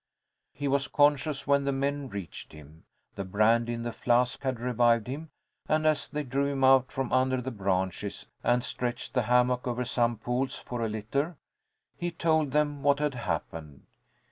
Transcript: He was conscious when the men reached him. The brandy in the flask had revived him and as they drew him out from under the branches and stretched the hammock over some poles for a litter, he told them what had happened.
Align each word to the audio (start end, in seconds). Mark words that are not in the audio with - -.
He 0.51 0.67
was 0.67 0.87
conscious 0.87 1.45
when 1.45 1.63
the 1.63 1.71
men 1.71 2.09
reached 2.09 2.53
him. 2.53 2.85
The 3.13 3.23
brandy 3.23 3.73
in 3.73 3.83
the 3.83 3.91
flask 3.93 4.41
had 4.41 4.59
revived 4.59 5.05
him 5.05 5.29
and 5.69 5.85
as 5.85 6.07
they 6.07 6.23
drew 6.23 6.47
him 6.47 6.63
out 6.63 6.91
from 6.91 7.13
under 7.13 7.39
the 7.39 7.51
branches 7.51 8.25
and 8.43 8.63
stretched 8.63 9.13
the 9.13 9.21
hammock 9.29 9.67
over 9.67 9.85
some 9.85 10.17
poles 10.17 10.55
for 10.55 10.81
a 10.81 10.89
litter, 10.89 11.37
he 11.95 12.09
told 12.09 12.49
them 12.51 12.81
what 12.81 12.97
had 12.97 13.13
happened. 13.13 13.83